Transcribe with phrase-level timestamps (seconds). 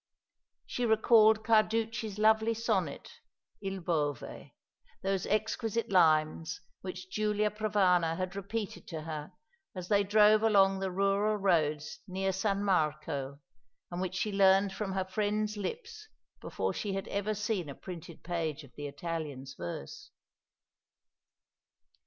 [0.65, 3.19] She recalled Carducci's lovely sonnet,
[3.61, 4.23] "Il Bove,"
[5.03, 9.31] those exquisite lines which Giulia Provana had repeated to her
[9.75, 13.41] as they drove along the rural roads near San Marco,
[13.91, 16.07] and which she learned from her friend's lips
[16.41, 20.09] before she had ever seen a printed page of the Italian's verse.